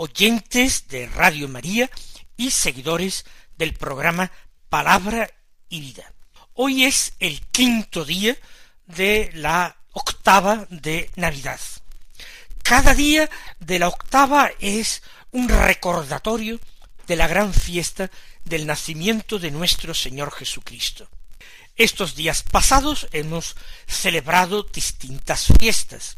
oyentes 0.00 0.88
de 0.88 1.06
Radio 1.08 1.46
María 1.46 1.90
y 2.38 2.52
seguidores 2.52 3.26
del 3.58 3.74
programa 3.74 4.32
Palabra 4.70 5.30
y 5.68 5.80
Vida. 5.80 6.10
Hoy 6.54 6.86
es 6.86 7.12
el 7.18 7.42
quinto 7.48 8.06
día 8.06 8.34
de 8.86 9.30
la 9.34 9.76
octava 9.92 10.66
de 10.70 11.10
Navidad. 11.16 11.60
Cada 12.62 12.94
día 12.94 13.28
de 13.58 13.78
la 13.78 13.88
octava 13.88 14.50
es 14.58 15.02
un 15.32 15.50
recordatorio 15.50 16.58
de 17.06 17.16
la 17.16 17.28
gran 17.28 17.52
fiesta 17.52 18.10
del 18.42 18.66
nacimiento 18.66 19.38
de 19.38 19.50
nuestro 19.50 19.92
Señor 19.92 20.32
Jesucristo. 20.32 21.10
Estos 21.76 22.14
días 22.14 22.42
pasados 22.42 23.06
hemos 23.12 23.54
celebrado 23.86 24.62
distintas 24.62 25.48
fiestas. 25.58 26.16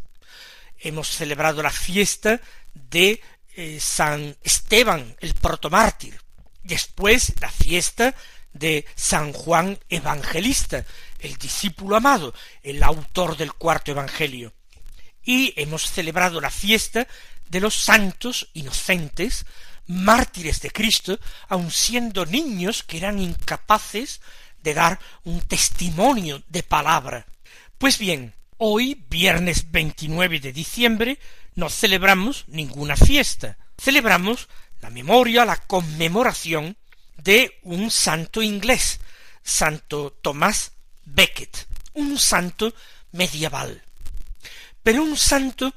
Hemos 0.78 1.08
celebrado 1.08 1.64
la 1.64 1.70
fiesta 1.70 2.40
de 2.74 3.20
eh, 3.56 3.78
San 3.80 4.36
Esteban, 4.42 5.16
el 5.20 5.34
protomártir. 5.34 6.20
Después 6.62 7.34
la 7.40 7.50
fiesta 7.50 8.14
de 8.52 8.84
San 8.94 9.32
Juan 9.32 9.78
Evangelista, 9.88 10.84
el 11.18 11.36
discípulo 11.36 11.96
amado, 11.96 12.34
el 12.62 12.82
autor 12.82 13.36
del 13.36 13.52
cuarto 13.54 13.90
Evangelio. 13.90 14.52
Y 15.24 15.52
hemos 15.56 15.90
celebrado 15.90 16.40
la 16.40 16.50
fiesta 16.50 17.06
de 17.48 17.60
los 17.60 17.74
santos 17.74 18.48
inocentes, 18.54 19.46
mártires 19.86 20.60
de 20.60 20.70
Cristo, 20.70 21.18
aun 21.48 21.70
siendo 21.70 22.24
niños 22.26 22.82
que 22.82 22.96
eran 22.96 23.18
incapaces 23.18 24.20
de 24.62 24.74
dar 24.74 24.98
un 25.24 25.40
testimonio 25.42 26.42
de 26.48 26.62
palabra. 26.62 27.26
Pues 27.78 27.98
bien, 27.98 28.34
hoy, 28.58 29.04
viernes 29.08 29.70
29 29.70 30.40
de 30.40 30.52
diciembre, 30.52 31.18
no 31.54 31.68
celebramos 31.68 32.44
ninguna 32.48 32.96
fiesta. 32.96 33.58
Celebramos 33.78 34.48
la 34.80 34.90
memoria, 34.90 35.44
la 35.44 35.56
conmemoración 35.56 36.76
de 37.16 37.58
un 37.62 37.90
santo 37.90 38.42
inglés, 38.42 39.00
Santo 39.42 40.16
Tomás 40.22 40.72
Becket, 41.04 41.66
un 41.94 42.18
santo 42.18 42.74
medieval, 43.12 43.82
pero 44.82 45.02
un 45.02 45.16
santo 45.16 45.72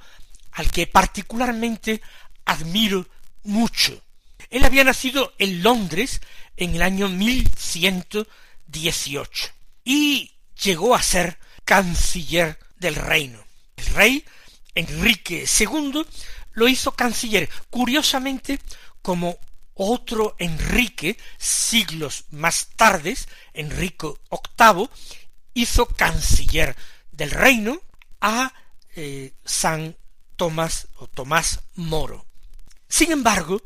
al 0.53 0.71
que 0.71 0.87
particularmente 0.87 2.01
admiro 2.45 3.07
mucho. 3.43 4.01
Él 4.49 4.63
había 4.63 4.83
nacido 4.83 5.33
en 5.37 5.61
Londres 5.61 6.21
en 6.57 6.73
el 6.75 6.81
año 6.81 7.07
1118 7.09 9.49
y 9.83 10.31
llegó 10.63 10.95
a 10.95 11.03
ser 11.03 11.37
canciller 11.65 12.57
del 12.77 12.95
reino. 12.95 13.43
El 13.75 13.85
rey 13.87 14.23
Enrique 14.75 15.45
II 15.59 16.05
lo 16.53 16.67
hizo 16.67 16.91
canciller, 16.91 17.49
curiosamente 17.69 18.59
como 19.01 19.37
otro 19.73 20.35
Enrique, 20.39 21.17
siglos 21.37 22.25
más 22.31 22.69
tardes, 22.75 23.27
Enrico 23.53 24.19
VIII, 24.31 24.89
hizo 25.53 25.85
canciller 25.85 26.75
del 27.11 27.31
reino 27.31 27.81
a 28.21 28.53
eh, 28.95 29.33
San 29.43 29.95
Tomás 30.35 30.87
o 30.97 31.07
Tomás 31.07 31.61
Moro. 31.75 32.25
Sin 32.87 33.11
embargo, 33.11 33.61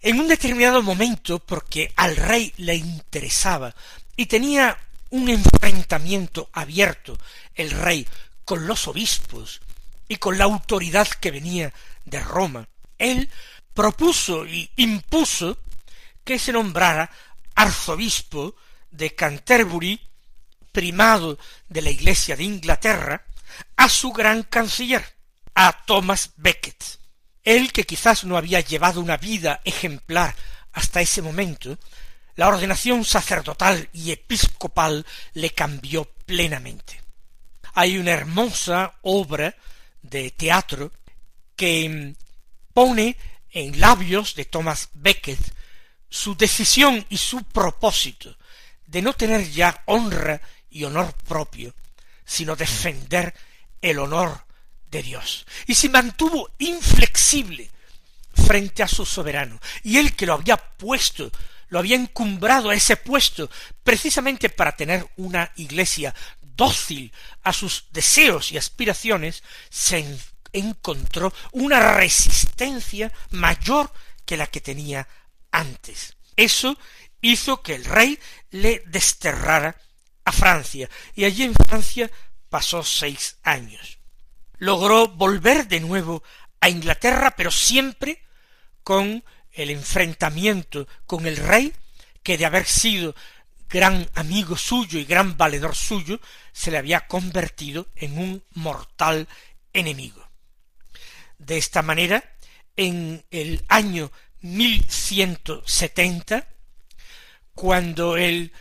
en 0.00 0.20
un 0.20 0.28
determinado 0.28 0.82
momento, 0.82 1.38
porque 1.38 1.92
al 1.96 2.16
rey 2.16 2.52
le 2.56 2.74
interesaba 2.74 3.74
y 4.16 4.26
tenía 4.26 4.78
un 5.10 5.28
enfrentamiento 5.28 6.48
abierto 6.52 7.18
el 7.54 7.70
rey 7.70 8.06
con 8.44 8.66
los 8.66 8.88
obispos 8.88 9.60
y 10.08 10.16
con 10.16 10.38
la 10.38 10.44
autoridad 10.44 11.08
que 11.08 11.30
venía 11.30 11.72
de 12.04 12.20
Roma, 12.20 12.68
él 12.98 13.30
propuso 13.74 14.46
y 14.46 14.70
impuso 14.76 15.58
que 16.24 16.38
se 16.38 16.52
nombrara 16.52 17.10
arzobispo 17.54 18.54
de 18.90 19.14
Canterbury, 19.14 20.00
primado 20.70 21.38
de 21.68 21.82
la 21.82 21.90
Iglesia 21.90 22.36
de 22.36 22.44
Inglaterra, 22.44 23.24
a 23.76 23.88
su 23.88 24.12
gran 24.12 24.42
canciller, 24.42 25.04
a 25.54 25.84
Thomas 25.84 26.30
Becket. 26.36 26.98
Él 27.42 27.72
que 27.72 27.84
quizás 27.84 28.24
no 28.24 28.36
había 28.36 28.60
llevado 28.60 29.00
una 29.00 29.16
vida 29.16 29.60
ejemplar 29.64 30.34
hasta 30.72 31.00
ese 31.00 31.22
momento, 31.22 31.78
la 32.36 32.48
ordenación 32.48 33.04
sacerdotal 33.04 33.88
y 33.92 34.12
episcopal 34.12 35.04
le 35.34 35.50
cambió 35.50 36.04
plenamente. 36.24 37.00
Hay 37.74 37.98
una 37.98 38.12
hermosa 38.12 38.94
obra 39.02 39.54
de 40.02 40.30
teatro 40.30 40.92
que 41.56 42.14
pone 42.72 43.16
en 43.50 43.80
labios 43.80 44.34
de 44.34 44.44
Thomas 44.44 44.88
Becket 44.94 45.38
su 46.08 46.36
decisión 46.36 47.04
y 47.08 47.16
su 47.16 47.42
propósito 47.44 48.36
de 48.86 49.00
no 49.00 49.14
tener 49.14 49.50
ya 49.50 49.82
honra 49.86 50.40
y 50.68 50.84
honor 50.84 51.14
propio, 51.26 51.74
sino 52.24 52.56
defender 52.56 53.32
el 53.80 53.98
honor 53.98 54.44
de 54.90 55.02
Dios. 55.02 55.46
Y 55.66 55.74
se 55.74 55.88
mantuvo 55.88 56.50
inflexible 56.58 57.70
frente 58.34 58.82
a 58.82 58.88
su 58.88 59.06
soberano. 59.06 59.58
Y 59.82 59.96
él 59.96 60.14
que 60.14 60.26
lo 60.26 60.34
había 60.34 60.56
puesto, 60.56 61.30
lo 61.68 61.78
había 61.78 61.96
encumbrado 61.96 62.68
a 62.68 62.74
ese 62.74 62.96
puesto, 62.96 63.50
precisamente 63.82 64.50
para 64.50 64.76
tener 64.76 65.06
una 65.16 65.50
iglesia 65.56 66.14
dócil 66.62 67.12
a 67.42 67.52
sus 67.52 67.86
deseos 67.90 68.52
y 68.52 68.56
aspiraciones, 68.56 69.42
se 69.68 70.06
encontró 70.52 71.32
una 71.50 71.94
resistencia 71.94 73.10
mayor 73.30 73.92
que 74.24 74.36
la 74.36 74.46
que 74.46 74.60
tenía 74.60 75.08
antes. 75.50 76.14
Eso 76.36 76.78
hizo 77.20 77.62
que 77.62 77.74
el 77.74 77.84
rey 77.84 78.16
le 78.50 78.84
desterrara 78.86 79.76
a 80.24 80.30
Francia, 80.30 80.88
y 81.16 81.24
allí 81.24 81.42
en 81.42 81.54
Francia 81.54 82.08
pasó 82.48 82.84
seis 82.84 83.38
años. 83.42 83.98
Logró 84.58 85.08
volver 85.08 85.66
de 85.66 85.80
nuevo 85.80 86.22
a 86.60 86.68
Inglaterra, 86.68 87.34
pero 87.36 87.50
siempre 87.50 88.22
con 88.84 89.24
el 89.50 89.70
enfrentamiento 89.70 90.86
con 91.06 91.26
el 91.26 91.38
rey, 91.38 91.72
que 92.22 92.38
de 92.38 92.46
haber 92.46 92.66
sido 92.66 93.16
gran 93.72 94.08
amigo 94.14 94.56
suyo 94.56 94.98
y 94.98 95.06
gran 95.06 95.38
valedor 95.38 95.74
suyo, 95.74 96.20
se 96.52 96.70
le 96.70 96.76
había 96.76 97.06
convertido 97.06 97.88
en 97.96 98.18
un 98.18 98.44
mortal 98.52 99.26
enemigo. 99.72 100.28
De 101.38 101.56
esta 101.56 101.80
manera, 101.80 102.22
en 102.76 103.24
el 103.30 103.64
año 103.68 104.12
1170, 104.42 106.46
cuando 107.54 108.18
él 108.18 108.52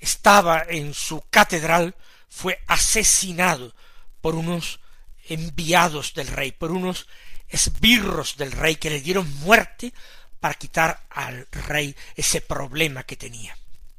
estaba 0.00 0.64
en 0.66 0.94
su 0.94 1.22
catedral, 1.28 1.94
fue 2.30 2.58
asesinado 2.66 3.74
por 4.22 4.34
unos 4.34 4.80
enviados 5.28 6.14
del 6.14 6.28
rey, 6.28 6.52
por 6.52 6.72
unos 6.72 7.06
esbirros 7.48 8.38
del 8.38 8.52
rey 8.52 8.76
que 8.76 8.90
le 8.90 9.02
dieron 9.02 9.30
muerte 9.40 9.92
para 10.40 10.54
quitar 10.54 11.06
al 11.10 11.46
rey 11.50 11.94
ese 12.16 12.40
problema 12.40 13.02
que 13.02 13.16
tenía. 13.16 13.54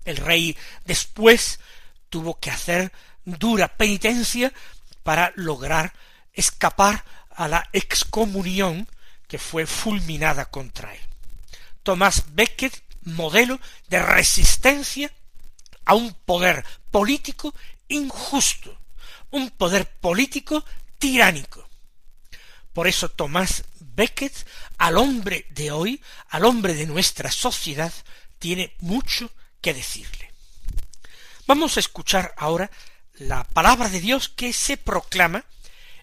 El 0.09 0.17
rey 0.17 0.57
después 0.85 1.59
tuvo 2.09 2.39
que 2.39 2.49
hacer 2.49 2.91
dura 3.25 3.67
penitencia 3.67 4.51
para 5.03 5.31
lograr 5.35 5.93
escapar 6.33 7.05
a 7.29 7.47
la 7.47 7.69
excomunión 7.73 8.87
que 9.27 9.37
fue 9.37 9.67
fulminada 9.67 10.45
contra 10.45 10.95
él. 10.95 11.01
Tomás 11.83 12.23
Becket, 12.33 12.73
modelo 13.03 13.59
de 13.87 14.01
resistencia 14.01 15.13
a 15.85 15.93
un 15.93 16.11
poder 16.25 16.65
político 16.89 17.53
injusto, 17.87 18.75
un 19.29 19.51
poder 19.51 19.87
político 19.87 20.65
tiránico. 20.97 21.69
Por 22.73 22.87
eso 22.87 23.09
Tomás 23.09 23.63
Becket, 23.79 24.33
al 24.79 24.97
hombre 24.97 25.45
de 25.51 25.69
hoy, 25.69 26.01
al 26.29 26.45
hombre 26.45 26.73
de 26.73 26.87
nuestra 26.87 27.31
sociedad, 27.31 27.93
tiene 28.39 28.73
mucho 28.79 29.29
decirle. 29.61 30.31
Vamos 31.47 31.77
a 31.77 31.79
escuchar 31.79 32.33
ahora 32.37 32.69
la 33.19 33.43
palabra 33.43 33.89
de 33.89 33.99
Dios 33.99 34.29
que 34.29 34.53
se 34.53 34.77
proclama 34.77 35.45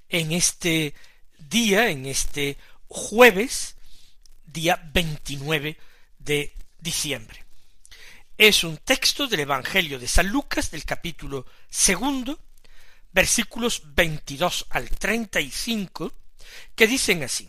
en 0.09 0.33
este 0.33 0.95
día, 1.39 1.89
en 1.89 2.07
este 2.07 2.59
jueves 2.89 3.77
día 4.45 4.81
29 4.93 5.77
de 6.19 6.53
diciembre. 6.79 7.45
Es 8.39 8.65
un 8.65 8.77
texto 8.79 9.27
del 9.27 9.41
Evangelio 9.41 9.99
de 9.99 10.09
San 10.09 10.29
Lucas 10.29 10.71
del 10.71 10.85
capítulo 10.85 11.47
segundo, 11.71 12.39
versículos 13.13 13.83
22 13.95 14.67
al 14.71 14.91
35, 14.91 16.13
que 16.75 16.87
dicen 16.87 17.23
así. 17.23 17.49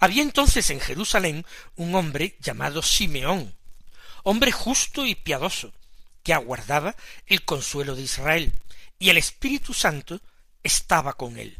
Había 0.00 0.22
entonces 0.22 0.70
en 0.70 0.80
Jerusalén 0.80 1.44
un 1.76 1.94
hombre 1.94 2.36
llamado 2.40 2.82
Simeón, 2.82 3.54
hombre 4.22 4.52
justo 4.52 5.06
y 5.06 5.14
piadoso, 5.14 5.72
que 6.22 6.32
aguardaba 6.34 6.94
el 7.26 7.44
consuelo 7.44 7.96
de 7.96 8.02
Israel, 8.02 8.52
y 8.98 9.10
el 9.10 9.18
Espíritu 9.18 9.74
Santo 9.74 10.20
estaba 10.62 11.14
con 11.14 11.38
él. 11.38 11.56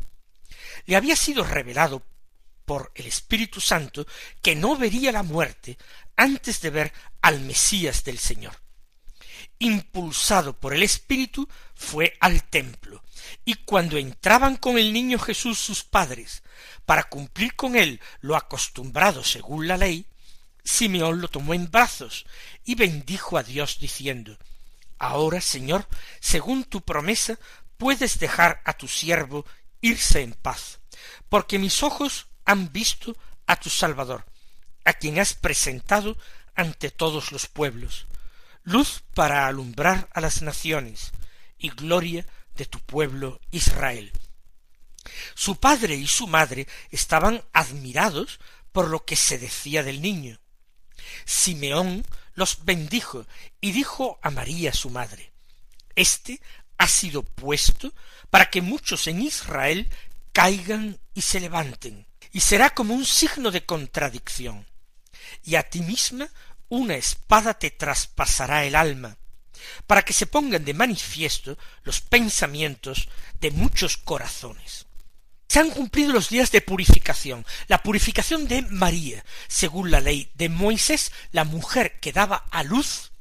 Le 0.87 0.97
había 0.97 1.17
sido 1.17 1.45
revelado 1.45 2.03
por 2.65 2.93
el 2.95 3.07
Espíritu 3.07 3.61
Santo 3.61 4.07
que 4.43 4.55
no 4.55 4.77
vería 4.77 5.11
la 5.11 5.23
muerte 5.23 5.79
antes 6.17 6.61
de 6.61 6.71
ver 6.71 6.93
al 7.23 7.41
Mesías 7.41 8.05
del 8.05 8.19
Señor. 8.19 8.61
Impulsado 9.59 10.59
por 10.59 10.75
el 10.75 10.83
Espíritu, 10.83 11.49
fue 11.79 12.17
al 12.19 12.43
templo, 12.43 13.03
y 13.45 13.55
cuando 13.55 13.97
entraban 13.97 14.57
con 14.57 14.79
el 14.79 14.93
niño 14.93 15.17
Jesús 15.19 15.59
sus 15.59 15.85
padres, 15.85 16.43
para 16.85 17.05
cumplir 17.05 17.55
con 17.55 17.77
él 17.77 18.01
lo 18.21 18.37
acostumbrado 18.37 19.23
según 19.23 19.69
la 19.69 19.77
ley, 19.77 20.05
Simeón 20.65 21.21
lo 21.21 21.29
tomó 21.29 21.55
en 21.55 21.71
brazos 21.71 22.27
y 22.65 22.75
bendijo 22.75 23.39
a 23.39 23.45
Dios 23.45 23.79
diciendo 23.79 24.37
Ahora, 24.99 25.41
Señor, 25.41 25.87
según 26.19 26.65
tu 26.65 26.81
promesa, 26.81 27.39
puedes 27.77 28.19
dejar 28.19 28.61
a 28.65 28.73
tu 28.73 28.89
siervo 28.89 29.47
irse 29.81 30.23
en 30.23 30.33
paz, 30.33 30.81
porque 31.29 31.61
mis 31.61 31.85
ojos 31.85 32.27
han 32.45 32.73
visto 32.73 33.17
a 33.47 33.55
tu 33.55 33.71
Salvador, 33.71 34.27
a 34.85 34.95
quien 34.95 35.21
has 35.21 35.33
presentado 35.33 36.19
ante 36.57 36.91
todos 36.91 37.31
los 37.31 37.47
pueblos, 37.47 38.09
luz 38.65 39.05
para 39.15 39.47
alumbrar 39.47 40.09
a 40.13 40.21
las 40.21 40.43
naciones 40.43 41.13
y 41.59 41.71
gloria 41.71 42.27
de 42.57 42.67
tu 42.67 42.79
pueblo 42.81 43.41
Israel. 43.51 44.13
Su 45.35 45.57
padre 45.57 45.95
y 45.95 46.07
su 46.07 46.27
madre 46.27 46.67
estaban 46.91 47.43
admirados 47.53 48.39
por 48.73 48.89
lo 48.89 49.05
que 49.05 49.17
se 49.17 49.39
decía 49.39 49.83
del 49.83 50.03
niño. 50.03 50.41
Simeón 51.25 52.05
los 52.35 52.65
bendijo 52.65 53.27
y 53.61 53.73
dijo 53.73 54.19
a 54.23 54.31
María 54.31 54.73
su 54.73 54.91
madre, 54.91 55.33
Este 55.95 56.41
ha 56.77 56.87
sido 56.87 57.23
puesto 57.23 57.93
para 58.31 58.51
que 58.51 58.63
muchos 58.63 59.07
en 59.07 59.23
Israel 59.23 59.91
caigan 60.33 61.01
y 61.15 61.23
se 61.23 61.41
levanten, 61.41 62.07
y 62.33 62.41
será 62.41 62.71
como 62.71 62.95
un 62.95 63.05
signo 63.05 63.51
de 63.51 63.65
contradicción. 63.65 64.67
Y 65.43 65.57
a 65.57 65.69
ti 65.69 65.81
misma 65.81 66.29
una 66.69 66.95
espada 66.95 67.55
te 67.55 67.71
traspasará 67.71 68.65
el 68.65 68.77
alma, 68.77 69.19
para 69.87 70.03
que 70.03 70.13
se 70.13 70.27
pongan 70.27 70.65
de 70.65 70.75
manifiesto 70.75 71.59
los 71.85 72.01
pensamientos 72.01 73.09
de 73.41 73.51
muchos 73.51 73.97
corazones. 73.97 74.87
Se 75.49 75.61
han 75.61 75.71
cumplido 75.71 76.13
los 76.13 76.29
días 76.29 76.53
de 76.53 76.61
purificación, 76.61 77.47
la 77.69 77.83
purificación 77.83 78.47
de 78.49 78.63
María. 78.63 79.25
Según 79.49 79.91
la 79.91 80.01
ley 80.01 80.31
de 80.35 80.51
Moisés, 80.51 81.11
la 81.33 81.45
mujer 81.45 81.99
que 82.01 82.13
daba 82.13 82.45
a 82.51 82.63
luz 82.63 83.13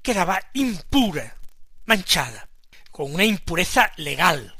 quedaba 0.00 0.40
impura, 0.54 1.36
manchada, 1.84 2.48
con 2.90 3.12
una 3.12 3.24
impureza 3.24 3.92
legal, 3.96 4.54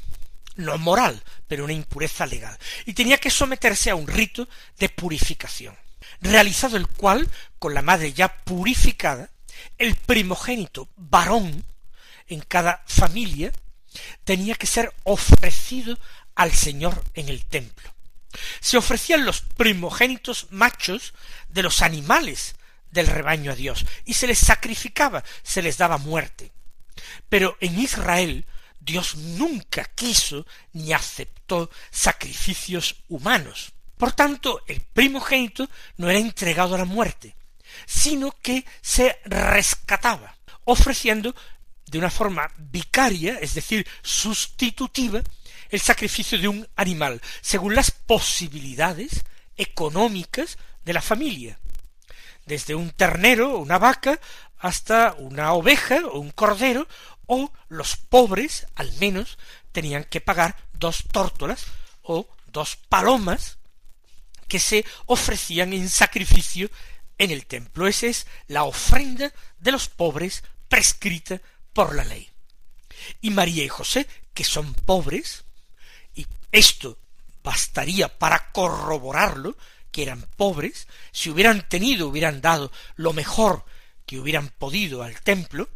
no 0.57 0.77
moral, 0.79 1.23
pero 1.49 1.65
una 1.65 1.73
impureza 1.73 2.27
legal, 2.27 2.59
y 2.85 2.95
tenía 2.95 3.19
que 3.19 3.31
someterse 3.31 3.91
a 3.91 3.95
un 3.95 4.07
rito 4.07 4.49
de 4.79 4.89
purificación, 4.89 5.77
realizado 6.21 6.77
el 6.77 6.89
cual, 6.89 7.29
con 7.59 7.75
la 7.75 7.83
madre 7.83 8.13
ya 8.13 8.37
purificada, 8.45 9.31
el 9.79 9.97
primogénito 9.97 10.89
varón 10.97 11.65
en 12.27 12.41
cada 12.41 12.83
familia 12.87 13.53
tenía 14.25 14.55
que 14.55 14.67
ser 14.67 14.93
ofrecido 15.05 15.99
al 16.35 16.53
Señor 16.53 17.03
en 17.15 17.29
el 17.29 17.45
templo. 17.45 17.93
Se 18.61 18.77
ofrecían 18.77 19.25
los 19.25 19.41
primogénitos 19.41 20.49
machos 20.51 21.15
de 21.49 21.63
los 21.63 21.83
animales 21.83 22.57
del 22.91 23.07
rebaño 23.07 23.53
a 23.53 23.57
Dios, 23.57 23.85
y 24.05 24.15
se 24.15 24.27
les 24.27 24.39
sacrificaba, 24.39 25.25
se 25.43 25.63
les 25.63 25.79
daba 25.79 25.99
muerte. 25.99 26.53
Pero 27.29 27.57
en 27.61 27.79
Israel 27.79 28.47
Dios 28.81 29.17
nunca 29.17 29.85
quiso 29.85 30.47
ni 30.73 30.93
aceptó 30.93 31.71
sacrificios 31.91 32.97
humanos. 33.09 33.73
Por 33.97 34.13
tanto, 34.13 34.63
el 34.67 34.81
primogénito 34.81 35.69
no 35.97 36.11
era 36.11 36.19
entregado 36.19 36.75
a 36.75 36.79
la 36.79 36.85
muerte, 36.85 37.35
sino 37.87 38.33
que 38.43 38.65
se 38.81 39.19
rescataba, 39.25 40.37
ofreciendo 40.65 41.35
de 41.87 41.99
una 41.99 42.11
forma 42.11 42.51
vicaria, 42.57 43.39
es 43.41 43.55
decir, 43.55 43.87
sustitutiva, 44.03 45.23
el 45.71 45.81
sacrificio 45.81 46.39
de 46.39 46.49
un 46.49 46.69
animal, 46.77 47.21
según 47.41 47.75
las 47.75 47.91
posibilidades 47.91 49.25
económicas 49.57 50.59
de 50.85 50.93
la 50.93 51.03
familia. 51.03 51.59
Desde 52.47 52.75
un 52.75 52.91
ternero 52.91 53.55
o 53.55 53.59
una 53.59 53.79
vaca 53.79 54.21
hasta 54.59 55.15
una 55.19 55.53
oveja 55.53 56.01
o 56.07 56.19
un 56.19 56.31
cordero, 56.31 56.87
o 57.27 57.53
los 57.69 57.97
pobres, 57.97 58.67
al 58.75 58.93
menos, 58.95 59.39
tenían 59.73 60.05
que 60.05 60.21
pagar 60.21 60.57
dos 60.75 61.05
tórtolas 61.11 61.67
o 62.03 62.29
dos 62.47 62.77
palomas 62.77 63.59
que 64.49 64.59
se 64.59 64.85
ofrecían 65.07 65.73
en 65.73 65.89
sacrificio 65.89 66.71
en 67.19 67.31
el 67.31 67.47
templo. 67.47 67.87
Esa 67.87 68.07
es 68.07 68.27
la 68.49 68.65
ofrenda 68.65 69.33
de 69.59 69.73
los 69.73 69.89
pobres 69.89 70.43
prescrita 70.69 71.41
por 71.73 71.95
la 71.95 72.05
ley. 72.05 72.29
Y 73.21 73.31
María 73.31 73.65
y 73.65 73.69
José, 73.69 74.07
que 74.33 74.45
son 74.45 74.75
pobres, 74.75 75.45
esto 76.53 76.99
bastaría 77.43 78.17
para 78.19 78.53
corroborarlo, 78.53 79.57
que 79.91 80.03
eran 80.03 80.23
pobres, 80.37 80.87
si 81.13 81.31
hubieran 81.31 81.69
tenido, 81.69 82.09
hubieran 82.09 82.41
dado 82.41 82.71
lo 82.97 83.13
mejor 83.13 83.65
que 84.07 84.19
hubieran 84.19 84.49
podido 84.49 85.03
al 85.03 85.21
templo, 85.23 85.69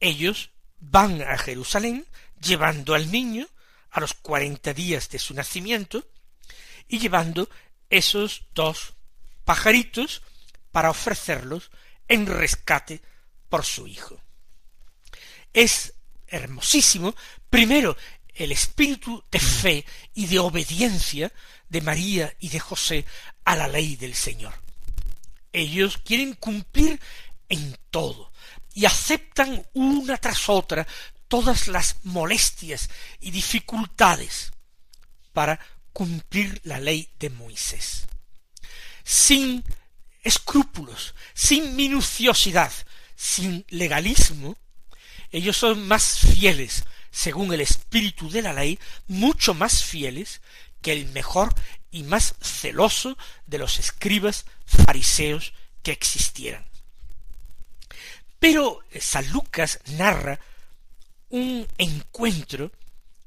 ellos 0.00 0.50
van 0.78 1.22
a 1.22 1.36
Jerusalén 1.38 2.06
llevando 2.40 2.94
al 2.94 3.10
niño 3.10 3.48
a 3.90 4.00
los 4.00 4.14
cuarenta 4.14 4.72
días 4.72 5.08
de 5.08 5.18
su 5.18 5.34
nacimiento 5.34 6.06
y 6.88 6.98
llevando 6.98 7.48
esos 7.90 8.44
dos 8.54 8.94
pajaritos 9.44 10.22
para 10.72 10.90
ofrecerlos 10.90 11.70
en 12.08 12.26
rescate 12.26 13.00
por 13.48 13.64
su 13.64 13.86
hijo. 13.86 14.20
Es 15.52 15.94
hermosísimo, 16.26 17.14
primero, 17.48 17.96
el 18.34 18.52
espíritu 18.52 19.22
de 19.30 19.38
fe 19.38 19.86
y 20.14 20.26
de 20.26 20.38
obediencia 20.38 21.32
de 21.68 21.80
María 21.82 22.34
y 22.40 22.48
de 22.48 22.60
José 22.60 23.04
a 23.44 23.54
la 23.54 23.68
ley 23.68 23.96
del 23.96 24.14
Señor. 24.14 24.54
Ellos 25.52 25.98
quieren 25.98 26.34
cumplir 26.34 26.98
en 27.48 27.76
todo 27.90 28.32
y 28.74 28.86
aceptan 28.86 29.66
una 29.74 30.16
tras 30.16 30.48
otra 30.48 30.86
todas 31.28 31.68
las 31.68 31.96
molestias 32.04 32.88
y 33.20 33.30
dificultades 33.30 34.52
para 35.32 35.58
cumplir 35.92 36.60
la 36.64 36.78
ley 36.78 37.10
de 37.18 37.30
Moisés. 37.30 38.06
Sin 39.04 39.64
escrúpulos, 40.22 41.14
sin 41.34 41.76
minuciosidad, 41.76 42.72
sin 43.16 43.64
legalismo, 43.68 44.56
ellos 45.30 45.56
son 45.56 45.86
más 45.86 46.18
fieles 46.18 46.84
según 47.10 47.52
el 47.52 47.60
espíritu 47.60 48.30
de 48.30 48.42
la 48.42 48.52
ley, 48.52 48.78
mucho 49.06 49.54
más 49.54 49.84
fieles 49.84 50.40
que 50.80 50.92
el 50.92 51.06
mejor 51.06 51.54
y 51.90 52.02
más 52.02 52.34
celoso 52.40 53.16
de 53.46 53.58
los 53.58 53.78
escribas 53.78 54.46
fariseos 54.64 55.52
que 55.82 55.92
existieran. 55.92 56.66
Pero 58.38 58.80
San 58.98 59.30
Lucas 59.30 59.78
narra 59.86 60.40
un 61.28 61.66
encuentro 61.78 62.72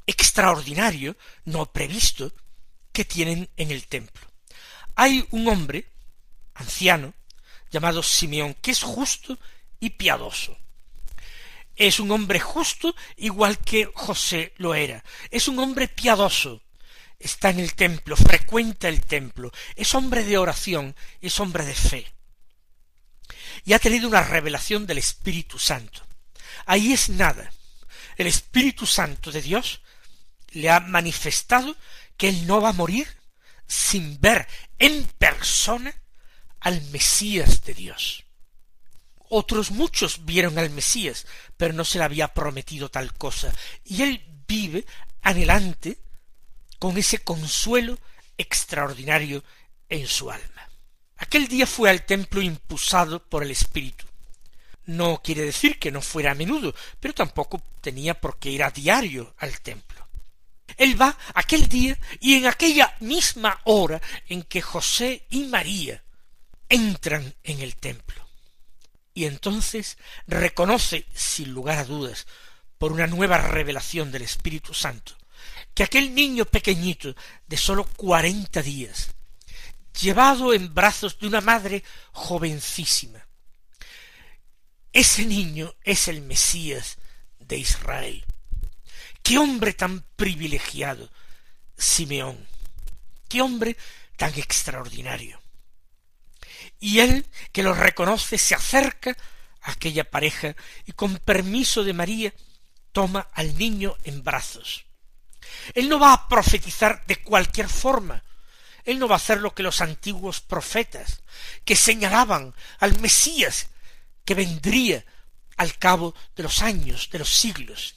extraordinario, 0.05 1.15
no 1.45 1.71
previsto, 1.71 2.33
que 2.91 3.05
tienen 3.05 3.49
en 3.55 3.71
el 3.71 3.87
templo. 3.87 4.27
Hay 4.95 5.25
un 5.31 5.47
hombre 5.47 5.85
anciano, 6.55 7.13
llamado 7.69 8.01
Simeón, 8.01 8.55
que 8.55 8.71
es 8.71 8.81
justo 8.81 9.37
y 9.79 9.91
piadoso. 9.91 10.57
Es 11.75 11.99
un 11.99 12.11
hombre 12.11 12.39
justo 12.39 12.95
igual 13.17 13.59
que 13.59 13.89
José 13.93 14.53
lo 14.57 14.73
era. 14.73 15.03
Es 15.29 15.47
un 15.47 15.59
hombre 15.59 15.87
piadoso. 15.87 16.63
Está 17.19 17.49
en 17.49 17.59
el 17.59 17.75
templo, 17.75 18.15
frecuenta 18.15 18.87
el 18.87 19.01
templo. 19.01 19.51
Es 19.75 19.93
hombre 19.93 20.23
de 20.23 20.37
oración, 20.37 20.95
es 21.21 21.39
hombre 21.39 21.65
de 21.65 21.75
fe. 21.75 22.11
Y 23.65 23.73
ha 23.73 23.79
tenido 23.79 24.07
una 24.07 24.23
revelación 24.23 24.85
del 24.85 24.99
Espíritu 24.99 25.59
Santo. 25.59 26.05
Ahí 26.65 26.93
es 26.93 27.09
nada. 27.09 27.51
El 28.15 28.27
Espíritu 28.27 28.85
Santo 28.85 29.31
de 29.31 29.41
Dios 29.41 29.81
le 30.51 30.69
ha 30.69 30.79
manifestado 30.79 31.75
que 32.15 32.29
él 32.29 32.47
no 32.47 32.61
va 32.61 32.69
a 32.69 32.73
morir 32.73 33.07
sin 33.67 34.19
ver 34.21 34.47
en 34.79 35.05
persona 35.17 35.93
al 36.65 36.81
Mesías 36.89 37.63
de 37.63 37.75
Dios. 37.75 38.23
Otros 39.29 39.69
muchos 39.69 40.25
vieron 40.25 40.57
al 40.57 40.71
Mesías, 40.71 41.27
pero 41.57 41.75
no 41.75 41.85
se 41.85 41.99
le 41.99 42.05
había 42.05 42.33
prometido 42.33 42.89
tal 42.89 43.13
cosa, 43.13 43.53
y 43.83 44.01
él 44.01 44.25
vive 44.47 44.83
anhelante 45.21 45.99
con 46.79 46.97
ese 46.97 47.19
consuelo 47.19 47.99
extraordinario 48.35 49.43
en 49.89 50.07
su 50.07 50.31
alma. 50.31 50.67
Aquel 51.17 51.47
día 51.47 51.67
fue 51.67 51.91
al 51.91 52.03
templo 52.03 52.41
impulsado 52.41 53.23
por 53.23 53.43
el 53.43 53.51
Espíritu. 53.51 54.05
No 54.87 55.21
quiere 55.23 55.43
decir 55.43 55.77
que 55.77 55.91
no 55.91 56.01
fuera 56.01 56.31
a 56.31 56.35
menudo, 56.35 56.73
pero 56.99 57.13
tampoco 57.13 57.61
tenía 57.79 58.19
por 58.19 58.39
qué 58.39 58.49
ir 58.49 58.63
a 58.63 58.71
diario 58.71 59.35
al 59.37 59.61
templo. 59.61 60.07
Él 60.77 60.99
va 60.99 61.15
aquel 61.35 61.69
día 61.69 61.95
y 62.19 62.33
en 62.33 62.47
aquella 62.47 62.95
misma 63.01 63.61
hora 63.65 64.01
en 64.27 64.41
que 64.41 64.63
José 64.63 65.27
y 65.29 65.43
María 65.43 66.01
entran 66.69 67.35
en 67.43 67.61
el 67.61 67.75
templo. 67.75 68.27
Y 69.13 69.25
entonces 69.25 69.97
reconoce, 70.27 71.05
sin 71.13 71.51
lugar 71.51 71.77
a 71.77 71.85
dudas, 71.85 72.27
por 72.77 72.91
una 72.91 73.07
nueva 73.07 73.37
revelación 73.37 74.11
del 74.11 74.23
Espíritu 74.23 74.73
Santo, 74.73 75.15
que 75.73 75.83
aquel 75.83 76.13
niño 76.13 76.45
pequeñito 76.45 77.15
de 77.47 77.57
sólo 77.57 77.85
cuarenta 77.85 78.61
días, 78.61 79.11
llevado 79.99 80.53
en 80.53 80.73
brazos 80.73 81.17
de 81.19 81.27
una 81.27 81.41
madre 81.41 81.83
jovencísima, 82.11 83.25
ese 84.91 85.25
niño 85.25 85.75
es 85.83 86.07
el 86.07 86.21
Mesías 86.21 86.97
de 87.39 87.57
Israel. 87.57 88.25
Qué 89.21 89.37
hombre 89.37 89.73
tan 89.73 90.05
privilegiado, 90.15 91.11
Simeón. 91.77 92.47
Qué 93.27 93.41
hombre 93.41 93.75
tan 94.15 94.33
extraordinario. 94.35 95.41
Y 96.79 96.99
él, 96.99 97.25
que 97.51 97.63
lo 97.63 97.73
reconoce, 97.73 98.37
se 98.37 98.55
acerca 98.55 99.15
a 99.61 99.71
aquella 99.71 100.09
pareja 100.09 100.55
y 100.85 100.91
con 100.91 101.17
permiso 101.17 101.83
de 101.83 101.93
María 101.93 102.33
toma 102.91 103.27
al 103.33 103.57
niño 103.57 103.95
en 104.03 104.23
brazos. 104.23 104.85
Él 105.73 105.89
no 105.89 105.99
va 105.99 106.13
a 106.13 106.27
profetizar 106.27 107.05
de 107.05 107.17
cualquier 107.17 107.69
forma. 107.69 108.23
Él 108.83 108.99
no 108.99 109.07
va 109.07 109.15
a 109.15 109.17
hacer 109.17 109.39
lo 109.41 109.53
que 109.53 109.63
los 109.63 109.81
antiguos 109.81 110.41
profetas, 110.41 111.21
que 111.63 111.75
señalaban 111.75 112.53
al 112.79 112.99
Mesías 112.99 113.67
que 114.25 114.33
vendría 114.33 115.05
al 115.57 115.77
cabo 115.77 116.13
de 116.35 116.43
los 116.43 116.61
años, 116.61 117.09
de 117.11 117.19
los 117.19 117.33
siglos. 117.33 117.95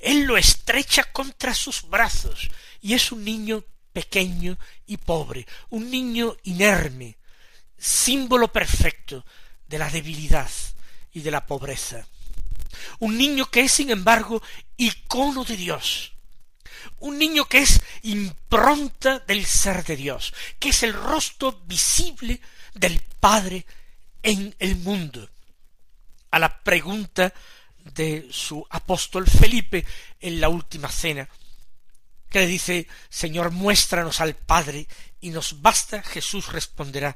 Él 0.00 0.24
lo 0.24 0.36
estrecha 0.36 1.04
contra 1.04 1.54
sus 1.54 1.88
brazos 1.88 2.48
y 2.80 2.94
es 2.94 3.12
un 3.12 3.24
niño 3.24 3.64
pequeño 3.92 4.58
y 4.86 4.96
pobre, 4.96 5.46
un 5.70 5.90
niño 5.90 6.36
inerme, 6.42 7.16
símbolo 7.84 8.50
perfecto 8.50 9.26
de 9.68 9.78
la 9.78 9.90
debilidad 9.90 10.50
y 11.12 11.20
de 11.20 11.30
la 11.30 11.44
pobreza. 11.44 12.06
Un 12.98 13.18
niño 13.18 13.50
que 13.50 13.60
es, 13.60 13.72
sin 13.72 13.90
embargo, 13.90 14.42
icono 14.78 15.44
de 15.44 15.56
Dios. 15.56 16.12
Un 17.00 17.18
niño 17.18 17.44
que 17.44 17.58
es 17.58 17.82
impronta 18.02 19.18
del 19.20 19.44
ser 19.44 19.84
de 19.84 19.96
Dios, 19.96 20.32
que 20.58 20.70
es 20.70 20.82
el 20.82 20.94
rostro 20.94 21.52
visible 21.66 22.40
del 22.72 23.00
Padre 23.20 23.66
en 24.22 24.54
el 24.58 24.76
mundo, 24.76 25.28
a 26.30 26.38
la 26.38 26.62
pregunta 26.62 27.34
de 27.76 28.26
su 28.30 28.66
apóstol 28.70 29.26
Felipe 29.28 29.84
en 30.20 30.40
la 30.40 30.48
última 30.48 30.88
cena, 30.88 31.28
que 32.30 32.40
le 32.40 32.46
dice 32.46 32.88
Señor, 33.10 33.50
muéstranos 33.50 34.20
al 34.22 34.34
Padre 34.34 34.88
y 35.20 35.30
nos 35.30 35.60
basta, 35.60 36.02
Jesús 36.02 36.50
responderá 36.50 37.14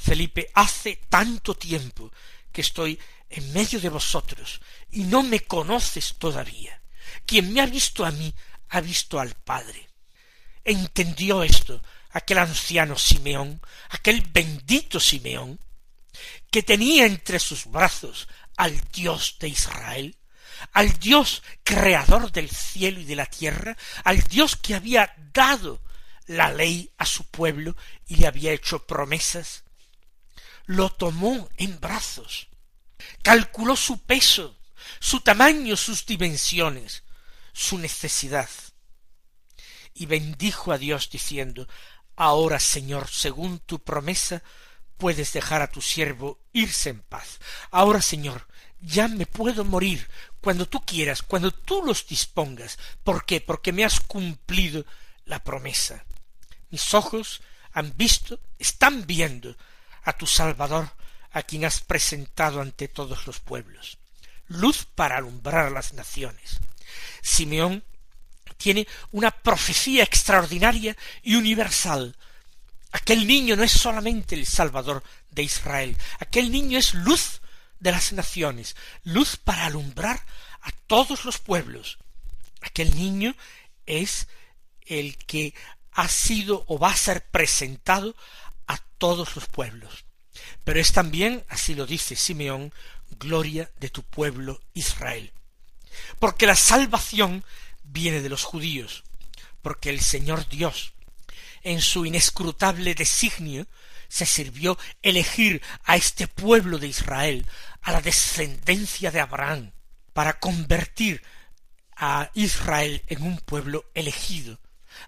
Felipe, 0.00 0.50
hace 0.54 1.00
tanto 1.08 1.54
tiempo 1.54 2.12
que 2.52 2.60
estoy 2.60 2.98
en 3.28 3.52
medio 3.52 3.80
de 3.80 3.88
vosotros 3.88 4.60
y 4.92 5.02
no 5.02 5.22
me 5.22 5.40
conoces 5.40 6.14
todavía. 6.18 6.80
Quien 7.26 7.52
me 7.52 7.60
ha 7.60 7.66
visto 7.66 8.04
a 8.04 8.12
mí 8.12 8.32
ha 8.70 8.80
visto 8.80 9.18
al 9.18 9.34
Padre. 9.34 9.88
Entendió 10.64 11.42
esto 11.42 11.82
aquel 12.10 12.38
anciano 12.38 12.96
Simeón, 12.96 13.60
aquel 13.90 14.22
bendito 14.22 15.00
Simeón, 15.00 15.58
que 16.50 16.62
tenía 16.62 17.04
entre 17.04 17.38
sus 17.38 17.66
brazos 17.66 18.28
al 18.56 18.80
Dios 18.92 19.36
de 19.40 19.48
Israel, 19.48 20.16
al 20.72 20.98
Dios 20.98 21.42
creador 21.64 22.32
del 22.32 22.48
cielo 22.50 23.00
y 23.00 23.04
de 23.04 23.16
la 23.16 23.26
tierra, 23.26 23.76
al 24.04 24.22
Dios 24.22 24.56
que 24.56 24.74
había 24.74 25.12
dado 25.32 25.82
la 26.26 26.52
ley 26.52 26.90
a 26.98 27.04
su 27.04 27.24
pueblo 27.24 27.76
y 28.06 28.16
le 28.16 28.26
había 28.26 28.52
hecho 28.52 28.86
promesas, 28.86 29.64
lo 30.68 30.90
tomó 30.90 31.48
en 31.56 31.80
brazos, 31.80 32.48
calculó 33.22 33.74
su 33.74 34.02
peso, 34.02 34.54
su 35.00 35.20
tamaño, 35.20 35.78
sus 35.78 36.04
dimensiones, 36.04 37.04
su 37.54 37.78
necesidad, 37.78 38.50
y 39.94 40.04
bendijo 40.04 40.70
a 40.70 40.78
Dios 40.78 41.08
diciendo, 41.10 41.66
Ahora, 42.16 42.60
Señor, 42.60 43.08
según 43.08 43.60
tu 43.60 43.82
promesa, 43.82 44.42
puedes 44.98 45.32
dejar 45.32 45.62
a 45.62 45.70
tu 45.70 45.80
siervo 45.80 46.38
irse 46.52 46.90
en 46.90 47.00
paz. 47.00 47.38
Ahora, 47.70 48.02
Señor, 48.02 48.46
ya 48.78 49.08
me 49.08 49.24
puedo 49.24 49.64
morir 49.64 50.06
cuando 50.42 50.66
tú 50.66 50.84
quieras, 50.84 51.22
cuando 51.22 51.50
tú 51.50 51.82
los 51.82 52.06
dispongas. 52.06 52.78
¿Por 53.04 53.24
qué? 53.24 53.40
Porque 53.40 53.72
me 53.72 53.84
has 53.84 54.00
cumplido 54.00 54.84
la 55.24 55.42
promesa. 55.42 56.04
Mis 56.68 56.92
ojos 56.92 57.40
han 57.72 57.96
visto, 57.96 58.38
están 58.58 59.06
viendo 59.06 59.56
a 60.08 60.12
tu 60.14 60.26
Salvador, 60.26 60.90
a 61.32 61.42
quien 61.42 61.64
has 61.64 61.80
presentado 61.80 62.60
ante 62.60 62.88
todos 62.88 63.26
los 63.26 63.40
pueblos. 63.40 63.98
Luz 64.46 64.86
para 64.94 65.16
alumbrar 65.16 65.70
las 65.70 65.92
naciones. 65.92 66.58
Simeón 67.22 67.84
tiene 68.56 68.88
una 69.12 69.30
profecía 69.30 70.02
extraordinaria 70.02 70.96
y 71.22 71.36
universal 71.36 72.16
Aquel 72.92 73.26
niño 73.26 73.54
no 73.56 73.64
es 73.64 73.72
solamente 73.72 74.34
el 74.34 74.46
Salvador 74.46 75.02
de 75.30 75.42
Israel, 75.42 75.96
aquel 76.20 76.50
niño 76.50 76.78
es 76.78 76.94
luz 76.94 77.42
de 77.80 77.92
las 77.92 78.12
naciones, 78.12 78.76
luz 79.04 79.36
para 79.36 79.66
alumbrar 79.66 80.24
a 80.62 80.70
todos 80.86 81.24
los 81.24 81.38
pueblos. 81.38 81.98
Aquel 82.62 82.96
niño 82.96 83.36
es 83.84 84.26
el 84.86 85.18
que 85.18 85.54
ha 85.92 86.08
sido 86.08 86.64
o 86.66 86.78
va 86.78 86.92
a 86.92 86.96
ser 86.96 87.26
presentado 87.26 88.16
todos 88.98 89.34
los 89.36 89.46
pueblos. 89.46 90.04
Pero 90.64 90.80
es 90.80 90.92
también, 90.92 91.44
así 91.48 91.74
lo 91.74 91.86
dice 91.86 92.16
Simeón, 92.16 92.72
gloria 93.18 93.70
de 93.80 93.88
tu 93.88 94.02
pueblo 94.02 94.60
Israel. 94.74 95.32
Porque 96.18 96.46
la 96.46 96.56
salvación 96.56 97.44
viene 97.82 98.20
de 98.20 98.28
los 98.28 98.44
judíos, 98.44 99.04
porque 99.62 99.90
el 99.90 100.00
Señor 100.00 100.48
Dios 100.48 100.92
en 101.62 101.80
su 101.80 102.06
inescrutable 102.06 102.94
designio, 102.94 103.66
se 104.08 104.26
sirvió 104.26 104.78
elegir 105.02 105.62
a 105.84 105.96
este 105.96 106.26
pueblo 106.26 106.78
de 106.78 106.88
Israel, 106.88 107.46
a 107.82 107.92
la 107.92 108.00
descendencia 108.00 109.10
de 109.10 109.20
Abraham, 109.20 109.72
para 110.12 110.38
convertir 110.38 111.22
a 111.96 112.30
Israel 112.34 113.02
en 113.08 113.22
un 113.22 113.38
pueblo 113.38 113.84
elegido, 113.94 114.58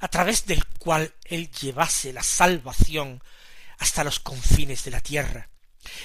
a 0.01 0.09
través 0.09 0.47
del 0.47 0.67
cual 0.67 1.15
él 1.25 1.51
llevase 1.51 2.13
la 2.13 2.23
salvación 2.23 3.23
hasta 3.81 4.05
los 4.05 4.21
confines 4.21 4.85
de 4.85 4.93
la 4.93 5.01
tierra, 5.01 5.49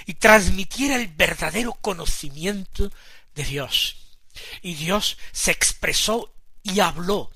y 0.06 0.16
transmitiera 0.16 0.96
el 0.96 1.08
verdadero 1.08 1.74
conocimiento 1.74 2.92
de 3.36 3.44
Dios. 3.44 3.98
Y 4.62 4.74
Dios 4.76 5.18
se 5.32 5.52
expresó 5.52 6.34
y 6.64 6.80
habló 6.80 7.32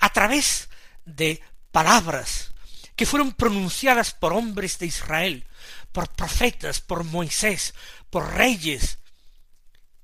a 0.00 0.12
través 0.12 0.68
de 1.04 1.40
palabras 1.70 2.52
que 2.96 3.06
fueron 3.06 3.32
pronunciadas 3.32 4.12
por 4.12 4.32
hombres 4.32 4.78
de 4.78 4.86
Israel, 4.86 5.46
por 5.92 6.08
profetas, 6.08 6.80
por 6.80 7.04
Moisés, 7.04 7.74
por 8.10 8.34
reyes, 8.34 8.98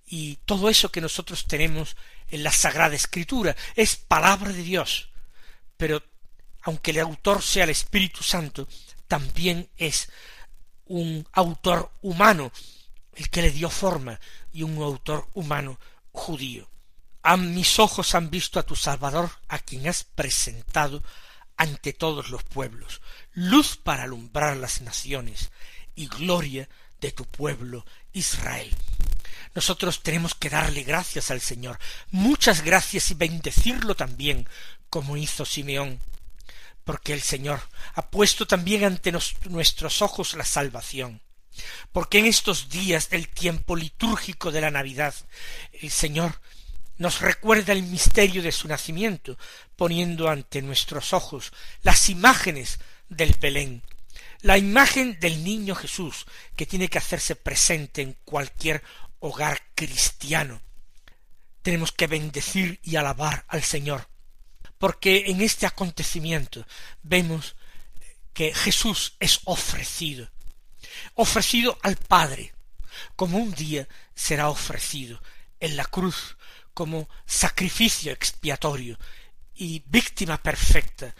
y 0.06 0.36
todo 0.44 0.68
eso 0.68 0.92
que 0.92 1.00
nosotros 1.00 1.46
tenemos 1.46 1.96
en 2.28 2.42
la 2.42 2.52
Sagrada 2.52 2.94
Escritura 2.94 3.56
es 3.74 3.96
palabra 3.96 4.52
de 4.52 4.62
Dios, 4.62 5.08
pero 5.78 6.02
aunque 6.60 6.90
el 6.90 7.00
autor 7.00 7.42
sea 7.42 7.64
el 7.64 7.70
Espíritu 7.70 8.22
Santo, 8.22 8.68
también 9.12 9.68
es 9.76 10.08
un 10.86 11.28
autor 11.32 11.90
humano, 12.00 12.50
el 13.14 13.28
que 13.28 13.42
le 13.42 13.50
dio 13.50 13.68
forma, 13.68 14.18
y 14.54 14.62
un 14.62 14.82
autor 14.82 15.28
humano 15.34 15.78
judío. 16.12 16.66
A 17.22 17.36
mis 17.36 17.78
ojos 17.78 18.14
han 18.14 18.30
visto 18.30 18.58
a 18.58 18.62
tu 18.62 18.74
Salvador, 18.74 19.30
a 19.48 19.58
quien 19.58 19.86
has 19.86 20.04
presentado 20.04 21.02
ante 21.58 21.92
todos 21.92 22.30
los 22.30 22.42
pueblos, 22.42 23.02
luz 23.34 23.76
para 23.76 24.04
alumbrar 24.04 24.56
las 24.56 24.80
naciones 24.80 25.50
y 25.94 26.06
gloria 26.06 26.70
de 27.02 27.12
tu 27.12 27.26
pueblo 27.26 27.84
Israel. 28.14 28.74
Nosotros 29.54 30.02
tenemos 30.02 30.34
que 30.34 30.48
darle 30.48 30.84
gracias 30.84 31.30
al 31.30 31.42
Señor, 31.42 31.78
muchas 32.10 32.62
gracias 32.62 33.10
y 33.10 33.14
bendecirlo 33.14 33.94
también, 33.94 34.48
como 34.88 35.18
hizo 35.18 35.44
Simeón, 35.44 36.00
porque 36.84 37.12
el 37.12 37.22
Señor 37.22 37.60
ha 37.94 38.10
puesto 38.10 38.46
también 38.46 38.84
ante 38.84 39.12
nuestros 39.12 40.02
ojos 40.02 40.34
la 40.34 40.44
salvación, 40.44 41.20
porque 41.92 42.18
en 42.18 42.26
estos 42.26 42.68
días 42.68 43.10
del 43.10 43.28
tiempo 43.28 43.76
litúrgico 43.76 44.50
de 44.50 44.60
la 44.60 44.70
Navidad 44.70 45.14
el 45.72 45.90
Señor 45.90 46.40
nos 46.98 47.20
recuerda 47.20 47.72
el 47.72 47.82
misterio 47.82 48.42
de 48.42 48.52
su 48.52 48.68
nacimiento, 48.68 49.38
poniendo 49.76 50.28
ante 50.28 50.62
nuestros 50.62 51.12
ojos 51.12 51.52
las 51.82 52.08
imágenes 52.08 52.78
del 53.08 53.34
Belén, 53.40 53.82
la 54.40 54.58
imagen 54.58 55.18
del 55.20 55.42
niño 55.42 55.74
Jesús, 55.74 56.26
que 56.56 56.66
tiene 56.66 56.88
que 56.88 56.98
hacerse 56.98 57.36
presente 57.36 58.02
en 58.02 58.16
cualquier 58.24 58.82
hogar 59.20 59.62
cristiano. 59.74 60.60
Tenemos 61.62 61.92
que 61.92 62.08
bendecir 62.08 62.80
y 62.82 62.96
alabar 62.96 63.44
al 63.48 63.62
Señor, 63.62 64.08
porque 64.82 65.26
en 65.26 65.40
este 65.42 65.64
acontecimiento 65.64 66.66
vemos 67.04 67.54
que 68.32 68.52
Jesús 68.52 69.14
es 69.20 69.38
ofrecido, 69.44 70.28
ofrecido 71.14 71.78
al 71.84 71.94
Padre, 71.94 72.52
como 73.14 73.38
un 73.38 73.54
día 73.54 73.86
será 74.16 74.48
ofrecido 74.48 75.22
en 75.60 75.76
la 75.76 75.84
cruz 75.84 76.36
como 76.74 77.08
sacrificio 77.26 78.10
expiatorio 78.10 78.98
y 79.54 79.84
víctima 79.86 80.42
perfecta 80.42 81.14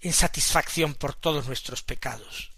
en 0.00 0.12
satisfacción 0.12 0.94
por 0.94 1.14
todos 1.14 1.48
nuestros 1.48 1.82
pecados. 1.82 2.52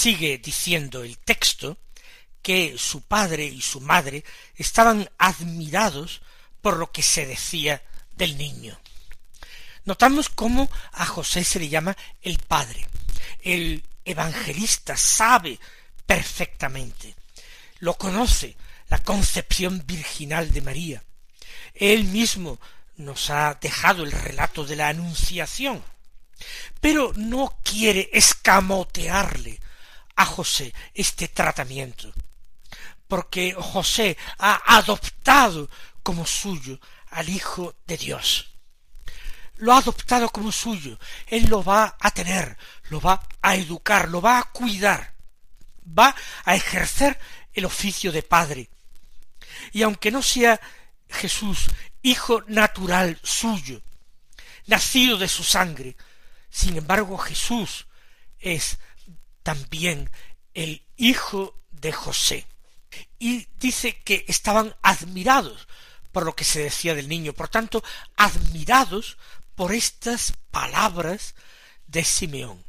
Sigue 0.00 0.38
diciendo 0.38 1.04
el 1.04 1.18
texto 1.18 1.76
que 2.40 2.76
su 2.78 3.02
padre 3.02 3.44
y 3.44 3.60
su 3.60 3.82
madre 3.82 4.24
estaban 4.56 5.10
admirados 5.18 6.22
por 6.62 6.78
lo 6.78 6.90
que 6.90 7.02
se 7.02 7.26
decía 7.26 7.82
del 8.12 8.38
niño. 8.38 8.80
Notamos 9.84 10.30
cómo 10.30 10.70
a 10.92 11.04
José 11.04 11.44
se 11.44 11.58
le 11.58 11.68
llama 11.68 11.94
el 12.22 12.38
padre. 12.38 12.86
El 13.42 13.84
evangelista 14.02 14.96
sabe 14.96 15.58
perfectamente, 16.06 17.14
lo 17.80 17.98
conoce, 17.98 18.56
la 18.88 19.02
concepción 19.02 19.82
virginal 19.86 20.50
de 20.50 20.62
María. 20.62 21.04
Él 21.74 22.04
mismo 22.04 22.58
nos 22.96 23.28
ha 23.28 23.58
dejado 23.60 24.04
el 24.04 24.12
relato 24.12 24.64
de 24.64 24.76
la 24.76 24.88
Anunciación, 24.88 25.84
pero 26.80 27.12
no 27.16 27.58
quiere 27.62 28.08
escamotearle 28.14 29.60
a 30.20 30.26
José 30.26 30.74
este 30.92 31.28
tratamiento, 31.28 32.12
porque 33.08 33.54
José 33.54 34.18
ha 34.38 34.76
adoptado 34.76 35.70
como 36.02 36.26
suyo 36.26 36.78
al 37.08 37.30
Hijo 37.30 37.74
de 37.86 37.96
Dios. 37.96 38.52
Lo 39.56 39.72
ha 39.72 39.78
adoptado 39.78 40.28
como 40.28 40.52
suyo, 40.52 40.98
él 41.26 41.46
lo 41.48 41.64
va 41.64 41.96
a 41.98 42.10
tener, 42.10 42.58
lo 42.90 43.00
va 43.00 43.26
a 43.40 43.56
educar, 43.56 44.10
lo 44.10 44.20
va 44.20 44.38
a 44.38 44.50
cuidar, 44.50 45.14
va 45.86 46.14
a 46.44 46.54
ejercer 46.54 47.18
el 47.54 47.64
oficio 47.64 48.12
de 48.12 48.22
padre. 48.22 48.68
Y 49.72 49.82
aunque 49.82 50.10
no 50.10 50.20
sea 50.20 50.60
Jesús 51.08 51.70
hijo 52.02 52.42
natural 52.46 53.18
suyo, 53.22 53.80
nacido 54.66 55.16
de 55.16 55.28
su 55.28 55.44
sangre, 55.44 55.96
sin 56.50 56.76
embargo 56.76 57.16
Jesús 57.16 57.86
es 58.38 58.78
también 59.42 60.10
el 60.54 60.84
hijo 60.96 61.60
de 61.70 61.92
José. 61.92 62.46
Y 63.18 63.46
dice 63.58 64.00
que 64.02 64.24
estaban 64.28 64.74
admirados 64.82 65.68
por 66.12 66.24
lo 66.24 66.34
que 66.34 66.44
se 66.44 66.60
decía 66.60 66.94
del 66.94 67.08
niño, 67.08 67.32
por 67.32 67.48
tanto, 67.48 67.82
admirados 68.16 69.16
por 69.54 69.72
estas 69.72 70.32
palabras 70.50 71.34
de 71.86 72.04
Simeón. 72.04 72.64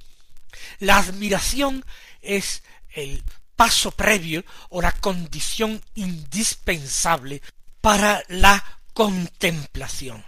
La 0.80 0.98
admiración 0.98 1.86
es 2.22 2.64
el 2.90 3.24
paso 3.56 3.92
previo 3.92 4.44
o 4.70 4.82
la 4.82 4.92
condición 4.92 5.82
indispensable 5.96 7.42
para 7.80 8.24
la 8.28 8.82
contemplación. 8.94 10.26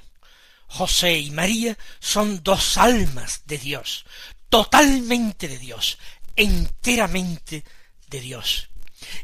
José 0.67 1.19
y 1.19 1.31
María 1.31 1.77
son 1.99 2.41
dos 2.41 2.77
almas 2.77 3.43
de 3.45 3.59
Dios, 3.59 4.05
totalmente 4.49 5.47
de 5.47 5.59
Dios, 5.59 5.99
enteramente 6.35 7.63
de 8.07 8.19
Dios. 8.19 8.69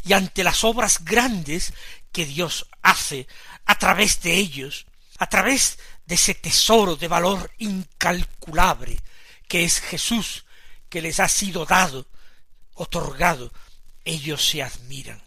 Y 0.06 0.14
ante 0.14 0.44
las 0.44 0.64
obras 0.64 1.04
grandes 1.04 1.74
que 2.12 2.26
Dios 2.26 2.68
hace 2.82 3.28
a 3.66 3.76
través 3.76 4.22
de 4.22 4.36
ellos, 4.36 4.86
a 5.18 5.28
través 5.28 5.80
de 6.06 6.16
ese 6.16 6.34
tesoro 6.34 6.96
de 6.96 7.08
valor 7.08 7.52
incalculable 7.60 9.00
que 9.48 9.64
es 9.64 9.80
Jesús, 9.80 10.46
que 10.90 11.02
les 11.02 11.20
ha 11.20 11.28
sido 11.28 11.66
dado, 11.66 12.08
otorgado, 12.74 13.52
ellos 14.06 14.48
se 14.48 14.64
admiran. 14.64 15.22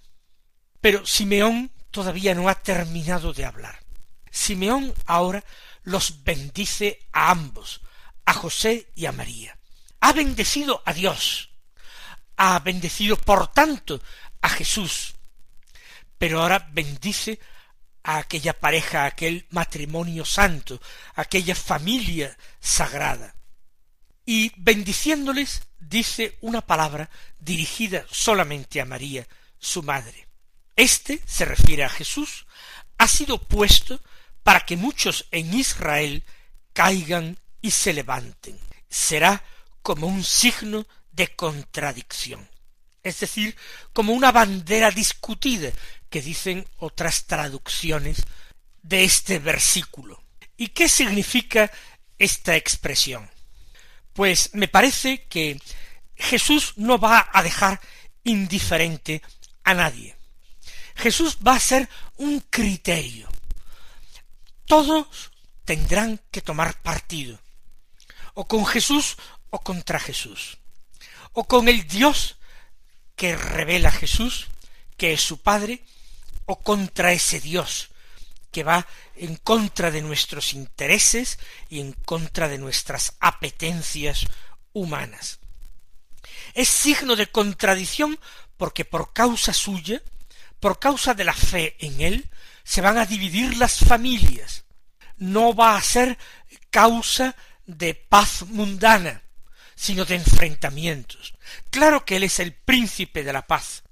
Pero 0.81 1.07
Simeón 1.07 1.71
todavía 1.91 2.35
no 2.35 2.49
ha 2.49 2.55
terminado 2.57 3.33
de 3.33 3.45
hablar. 3.45 3.85
Simeón 4.31 4.95
ahora 5.07 5.45
los 5.83 6.25
bendice 6.25 7.01
a 7.13 7.31
ambos, 7.31 7.83
a 8.25 8.33
José 8.33 8.89
y 8.95 9.07
a 9.07 9.13
María. 9.13 9.59
Ha 10.01 10.13
bendecido 10.13 10.83
a 10.85 10.93
Dios, 10.93 11.51
ha 12.45 12.59
bendecido 12.59 13.17
por 13.17 13.53
tanto 13.53 14.03
a 14.41 14.49
Jesús, 14.49 15.15
pero 16.19 16.43
ahora 16.43 16.69
bendice 16.73 17.39
a 18.03 18.19
aquella 18.19 18.59
pareja, 18.59 19.05
a 19.05 19.07
aquel 19.07 19.47
matrimonio 19.51 20.25
santo, 20.25 20.81
a 21.15 21.21
aquella 21.21 21.55
familia 21.55 22.37
sagrada. 22.59 23.33
Y 24.27 24.51
bendiciéndoles 24.57 25.63
dice 25.79 26.37
una 26.41 26.63
palabra 26.63 27.09
dirigida 27.39 28.05
solamente 28.11 28.81
a 28.81 28.87
María, 28.87 29.25
su 29.61 29.85
madre. 29.85 30.27
Este 30.75 31.23
se 31.25 31.45
refiere 31.45 31.85
a 31.85 31.89
Jesús, 31.89 32.47
ha 32.99 33.07
sido 33.07 33.39
puesto 33.39 34.01
para 34.43 34.67
que 34.67 34.77
muchos 34.77 35.27
en 35.31 35.55
Israel 35.55 36.25
caigan 36.73 37.39
y 37.61 37.71
se 37.71 37.93
levanten. 37.93 38.59
Será 38.89 39.45
como 39.83 40.09
un 40.09 40.25
signo 40.25 40.87
de 41.13 41.29
contradicción, 41.35 42.49
es 43.03 43.21
decir, 43.21 43.57
como 43.93 44.13
una 44.13 44.33
bandera 44.33 44.91
discutida 44.91 45.71
que 46.09 46.23
dicen 46.23 46.67
otras 46.79 47.25
traducciones 47.27 48.23
de 48.83 49.05
este 49.05 49.39
versículo. 49.39 50.23
¿Y 50.57 50.69
qué 50.69 50.89
significa 50.89 51.71
esta 52.19 52.57
expresión? 52.57 53.29
Pues 54.13 54.51
me 54.55 54.69
parece 54.69 55.27
que 55.27 55.59
Jesús 56.17 56.75
no 56.77 56.99
va 56.99 57.31
a 57.33 57.43
dejar 57.43 57.81
indiferente 58.25 59.23
a 59.65 59.75
nadie. 59.75 60.17
Jesús 60.95 61.39
va 61.47 61.57
a 61.57 61.61
ser 61.61 61.89
un 62.17 62.41
criterio. 62.41 63.29
Todos 64.67 65.33
tendrán 65.65 66.21
que 66.31 66.43
tomar 66.43 66.81
partido, 66.83 67.39
o 68.35 68.47
con 68.47 68.67
Jesús 68.67 69.17
o 69.51 69.61
contra 69.61 69.99
Jesús, 69.99 70.59
o 71.33 71.45
con 71.45 71.69
el 71.69 71.87
Dios 71.87 72.37
que 73.17 73.37
revela 73.37 73.91
Jesús, 73.91 74.49
que 74.97 75.13
es 75.13 75.21
su 75.21 75.39
Padre, 75.39 75.85
o 76.47 76.61
contra 76.61 77.13
ese 77.13 77.41
Dios 77.41 77.93
que 78.53 78.63
va 78.63 78.87
en 79.17 79.37
contra 79.37 79.91
de 79.91 80.03
nuestros 80.03 80.53
intereses 80.53 81.39
y 81.69 81.81
en 81.81 81.93
contra 81.93 82.49
de 82.49 82.59
nuestras 82.59 83.15
apetencias 83.19 84.27
humanas. 84.73 85.41
Es 86.55 86.69
signo 86.69 87.17
de 87.17 87.29
contradicción 87.29 88.21
porque 88.59 88.85
por 88.85 89.13
causa 89.13 89.55
suya, 89.55 90.03
por 90.61 90.79
causa 90.79 91.15
de 91.15 91.25
la 91.25 91.35
fe 91.35 91.77
en 91.81 92.01
él, 92.01 92.29
se 92.63 92.83
van 92.83 92.99
a 92.99 93.07
dividir 93.07 93.57
las 93.57 93.79
familias. 93.79 94.65
No 95.17 95.55
va 95.55 95.77
a 95.77 95.83
ser 95.83 96.19
causa 96.71 97.35
de 97.67 97.95
paz 97.95 98.43
mundana, 98.49 99.22
sino 99.83 100.05
de 100.05 100.15
enfrentamientos. 100.15 101.35
Claro 101.69 102.05
que 102.05 102.15
Él 102.15 102.23
es 102.23 102.39
el 102.39 102.53
príncipe 102.53 103.25
de 103.25 103.33
la 103.33 103.49
paz. 103.49 103.83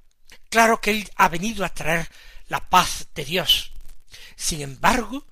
Claro 0.48 0.80
que 0.80 0.92
Él 0.92 1.10
ha 1.16 1.28
venido 1.28 1.64
a 1.64 1.74
traer 1.74 2.08
la 2.46 2.60
paz 2.60 3.08
de 3.12 3.24
Dios. 3.24 3.72
Sin 4.36 4.60
embargo, 4.60 5.26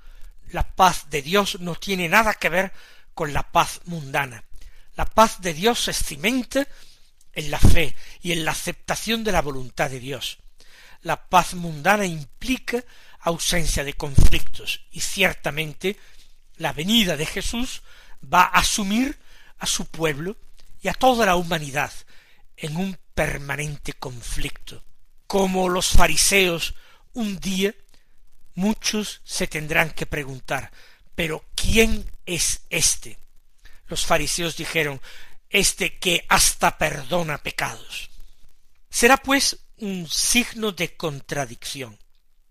la 0.50 0.74
paz 0.74 1.10
de 1.10 1.22
Dios 1.22 1.60
no 1.60 1.76
tiene 1.76 2.08
nada 2.08 2.34
que 2.34 2.48
ver 2.48 2.72
con 3.14 3.32
la 3.32 3.52
paz 3.52 3.82
mundana. 3.84 4.42
La 4.96 5.04
paz 5.04 5.40
de 5.40 5.54
Dios 5.54 5.78
se 5.78 5.92
cimenta 5.92 6.66
en 7.34 7.52
la 7.52 7.60
fe 7.60 7.94
y 8.20 8.32
en 8.32 8.44
la 8.44 8.50
aceptación 8.50 9.22
de 9.22 9.30
la 9.30 9.42
voluntad 9.42 9.88
de 9.88 10.00
Dios. 10.00 10.38
La 11.02 11.28
paz 11.28 11.54
mundana 11.54 12.04
implica 12.04 12.82
ausencia 13.20 13.84
de 13.84 13.92
conflictos 13.92 14.80
y 14.90 15.02
ciertamente 15.02 15.96
la 16.56 16.72
venida 16.72 17.16
de 17.16 17.26
Jesús 17.26 17.82
va 18.24 18.42
a 18.42 18.58
asumir 18.58 19.20
a 19.58 19.66
su 19.66 19.86
pueblo 19.86 20.36
y 20.80 20.88
a 20.88 20.94
toda 20.94 21.26
la 21.26 21.36
humanidad 21.36 21.92
en 22.56 22.76
un 22.76 22.98
permanente 23.14 23.92
conflicto. 23.92 24.84
Como 25.26 25.68
los 25.68 25.90
fariseos 25.90 26.74
un 27.12 27.38
día 27.38 27.74
muchos 28.54 29.20
se 29.24 29.46
tendrán 29.46 29.90
que 29.90 30.06
preguntar 30.06 30.70
pero 31.18 31.44
¿quién 31.56 32.08
es 32.26 32.60
éste? 32.70 33.18
Los 33.88 34.06
fariseos 34.06 34.56
dijeron 34.56 35.00
este 35.50 35.98
que 35.98 36.24
hasta 36.28 36.78
perdona 36.78 37.38
pecados. 37.38 38.08
Será 38.88 39.16
pues 39.16 39.58
un 39.78 40.08
signo 40.08 40.70
de 40.70 40.96
contradicción, 40.96 41.98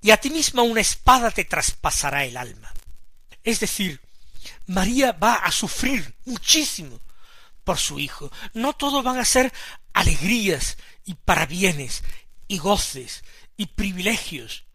y 0.01 0.11
a 0.11 0.17
ti 0.17 0.31
misma 0.31 0.63
una 0.63 0.81
espada 0.81 1.31
te 1.31 1.45
traspasará 1.45 2.25
el 2.25 2.35
alma. 2.35 2.73
Es 3.41 3.61
decir, 3.61 4.01
María 4.67 5.11
va 5.11 5.35
a 5.35 5.51
sufrir 5.51 6.15
muchísimo 6.25 6.99
por 7.63 7.77
su 7.77 7.99
hijo. 7.99 8.31
No 8.53 8.73
todo 8.73 9.03
van 9.03 9.19
a 9.19 9.25
ser 9.25 9.51
alegrías 9.93 10.77
y 11.05 11.15
parabienes 11.15 12.03
y 12.47 12.57
goces 12.57 13.23
y 13.57 13.67
privilegios. 13.67 14.65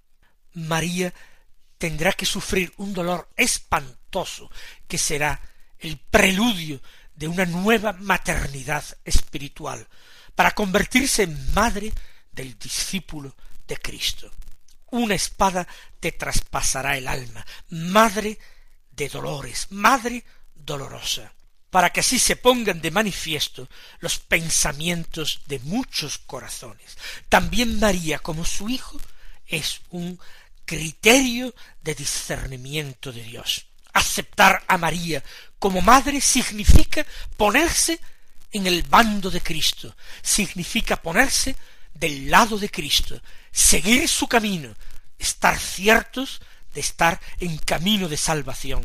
María 0.54 1.14
tendrá 1.78 2.12
que 2.12 2.26
sufrir 2.26 2.72
un 2.76 2.92
dolor 2.92 3.28
espantoso 3.36 4.50
que 4.86 4.98
será 4.98 5.40
el 5.78 5.98
preludio 5.98 6.80
de 7.14 7.28
una 7.28 7.46
nueva 7.46 7.92
maternidad 7.92 8.84
espiritual 9.04 9.88
para 10.34 10.52
convertirse 10.52 11.24
en 11.24 11.54
madre 11.54 11.92
del 12.30 12.58
discípulo 12.58 13.34
de 13.66 13.76
Cristo. 13.76 14.30
Una 14.90 15.14
espada 15.14 15.66
te 16.00 16.12
traspasará 16.12 16.96
el 16.96 17.08
alma, 17.08 17.44
madre 17.70 18.38
dolores, 19.08 19.66
madre 19.70 20.24
dolorosa 20.54 21.32
para 21.72 21.88
que 21.88 22.00
así 22.00 22.18
se 22.18 22.36
pongan 22.36 22.82
de 22.82 22.90
manifiesto 22.90 23.66
los 24.00 24.18
pensamientos 24.18 25.40
de 25.46 25.58
muchos 25.60 26.18
corazones. 26.18 26.98
También 27.30 27.80
María, 27.80 28.18
como 28.18 28.44
su 28.44 28.68
hijo, 28.68 29.00
es 29.46 29.80
un 29.88 30.20
criterio 30.66 31.54
de 31.80 31.94
discernimiento 31.94 33.10
de 33.10 33.22
Dios. 33.22 33.64
Aceptar 33.94 34.62
a 34.68 34.76
María 34.76 35.24
como 35.58 35.80
madre 35.80 36.20
significa 36.20 37.06
ponerse 37.38 37.98
en 38.50 38.66
el 38.66 38.82
bando 38.82 39.30
de 39.30 39.40
Cristo, 39.40 39.96
significa 40.20 41.00
ponerse 41.00 41.56
del 41.94 42.30
lado 42.30 42.58
de 42.58 42.68
Cristo, 42.68 43.18
seguir 43.50 44.06
su 44.08 44.28
camino, 44.28 44.74
estar 45.18 45.58
ciertos 45.58 46.42
de 46.72 46.80
estar 46.80 47.20
en 47.38 47.58
camino 47.58 48.08
de 48.08 48.16
salvación. 48.16 48.82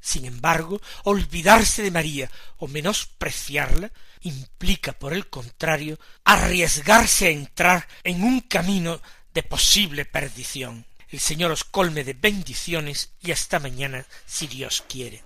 Sin 0.00 0.24
embargo, 0.24 0.80
olvidarse 1.04 1.82
de 1.82 1.90
María 1.90 2.30
o 2.58 2.68
menospreciarla 2.68 3.92
implica, 4.22 4.92
por 4.92 5.12
el 5.12 5.28
contrario, 5.28 5.98
arriesgarse 6.24 7.26
a 7.26 7.30
entrar 7.30 7.88
en 8.02 8.22
un 8.22 8.40
camino 8.40 9.00
de 9.34 9.42
posible 9.42 10.04
perdición. 10.04 10.86
El 11.08 11.20
Señor 11.20 11.50
os 11.50 11.64
colme 11.64 12.04
de 12.04 12.14
bendiciones 12.14 13.10
y 13.20 13.32
hasta 13.32 13.58
mañana, 13.58 14.06
si 14.26 14.46
Dios 14.46 14.84
quiere. 14.88 15.22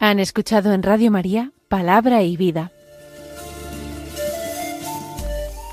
Han 0.00 0.20
escuchado 0.20 0.72
en 0.72 0.82
Radio 0.82 1.10
María 1.10 1.52
Palabra 1.68 2.22
y 2.22 2.36
Vida 2.36 2.72